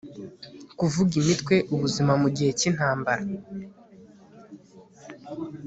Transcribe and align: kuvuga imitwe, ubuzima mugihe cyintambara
kuvuga 0.79 1.13
imitwe, 1.21 1.55
ubuzima 1.73 2.11
mugihe 2.21 2.51
cyintambara 2.59 3.23